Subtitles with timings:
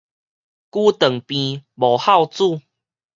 [0.03, 0.07] 久長病，
[1.75, 2.63] 無孝子